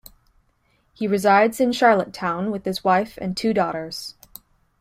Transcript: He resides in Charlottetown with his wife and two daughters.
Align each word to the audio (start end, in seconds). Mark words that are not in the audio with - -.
He 0.93 1.07
resides 1.07 1.59
in 1.59 1.73
Charlottetown 1.73 2.49
with 2.49 2.65
his 2.65 2.83
wife 2.83 3.19
and 3.21 3.37
two 3.37 3.53
daughters. 3.53 4.15